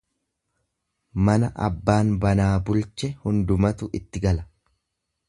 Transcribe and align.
Mana 1.27 1.49
abbaan 1.65 2.09
banaa 2.23 2.49
bulche 2.71 3.11
hundumaatu 3.27 3.91
itti 4.01 4.23
gala. 4.25 4.49